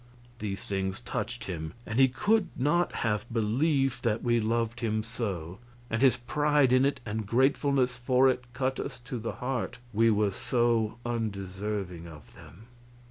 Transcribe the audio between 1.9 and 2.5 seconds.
he could